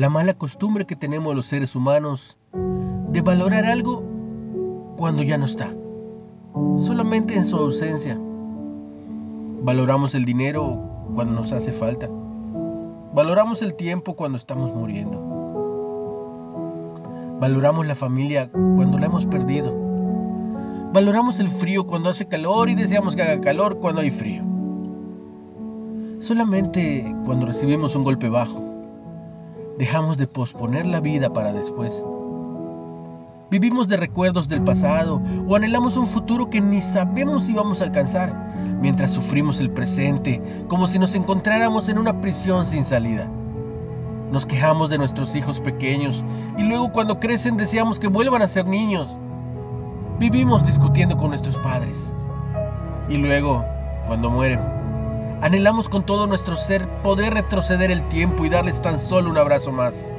[0.00, 2.38] La mala costumbre que tenemos los seres humanos
[3.12, 4.02] de valorar algo
[4.96, 5.74] cuando ya no está,
[6.78, 8.18] solamente en su ausencia.
[9.62, 10.80] Valoramos el dinero
[11.14, 12.08] cuando nos hace falta.
[13.12, 15.20] Valoramos el tiempo cuando estamos muriendo.
[17.38, 19.74] Valoramos la familia cuando la hemos perdido.
[20.94, 24.42] Valoramos el frío cuando hace calor y deseamos que haga calor cuando hay frío.
[26.20, 28.69] Solamente cuando recibimos un golpe bajo,
[29.80, 32.04] dejamos de posponer la vida para después.
[33.50, 37.84] Vivimos de recuerdos del pasado o anhelamos un futuro que ni sabemos si vamos a
[37.84, 43.26] alcanzar, mientras sufrimos el presente como si nos encontráramos en una prisión sin salida.
[44.30, 46.22] Nos quejamos de nuestros hijos pequeños
[46.58, 49.08] y luego cuando crecen deseamos que vuelvan a ser niños.
[50.18, 52.12] Vivimos discutiendo con nuestros padres.
[53.08, 53.64] Y luego,
[54.06, 54.60] cuando mueren,
[55.40, 59.72] anhelamos con todo nuestro ser poder retroceder el tiempo y darles tan solo un abrazo
[59.72, 60.10] más.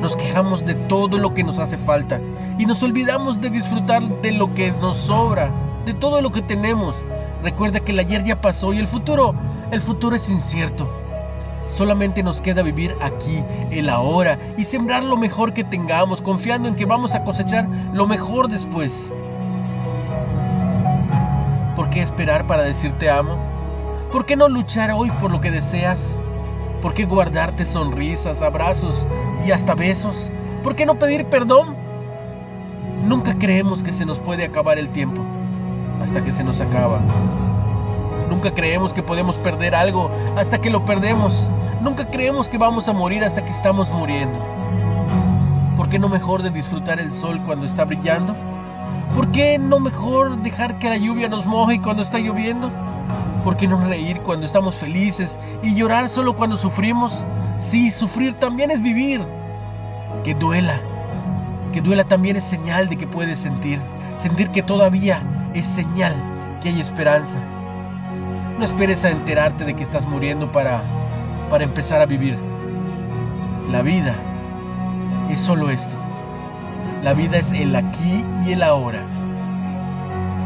[0.00, 2.20] Nos quejamos de todo lo que nos hace falta
[2.58, 5.52] y nos olvidamos de disfrutar de lo que nos sobra,
[5.86, 6.96] de todo lo que tenemos.
[7.42, 9.34] Recuerda que el ayer ya pasó y el futuro,
[9.70, 10.90] el futuro es incierto.
[11.68, 16.76] Solamente nos queda vivir aquí, el ahora, y sembrar lo mejor que tengamos, confiando en
[16.76, 19.12] que vamos a cosechar lo mejor después.
[21.74, 23.55] ¿Por qué esperar para decir te amo?
[24.12, 26.20] ¿Por qué no luchar hoy por lo que deseas?
[26.80, 29.06] ¿Por qué guardarte sonrisas, abrazos
[29.44, 30.32] y hasta besos?
[30.62, 31.74] ¿Por qué no pedir perdón?
[33.04, 35.22] Nunca creemos que se nos puede acabar el tiempo
[36.00, 37.00] hasta que se nos acaba.
[38.30, 41.50] Nunca creemos que podemos perder algo hasta que lo perdemos.
[41.80, 44.38] Nunca creemos que vamos a morir hasta que estamos muriendo.
[45.76, 48.36] ¿Por qué no mejor de disfrutar el sol cuando está brillando?
[49.14, 52.85] ¿Por qué no mejor dejar que la lluvia nos moje cuando está lloviendo?
[53.46, 57.24] ¿Por qué no reír cuando estamos felices y llorar solo cuando sufrimos?
[57.58, 59.24] Sí, sufrir también es vivir.
[60.24, 60.80] Que duela.
[61.72, 63.80] Que duela también es señal de que puedes sentir.
[64.16, 65.22] Sentir que todavía
[65.54, 66.16] es señal
[66.60, 67.38] que hay esperanza.
[68.58, 70.82] No esperes a enterarte de que estás muriendo para,
[71.48, 72.36] para empezar a vivir.
[73.70, 74.16] La vida
[75.30, 75.94] es solo esto.
[77.00, 79.06] La vida es el aquí y el ahora.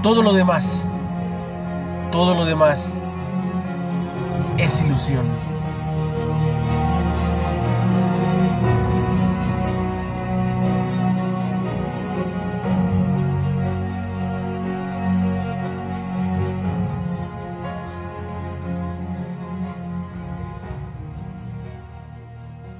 [0.03, 0.87] Todo lo demás,
[2.10, 2.94] todo lo demás
[4.59, 5.50] es ilusión.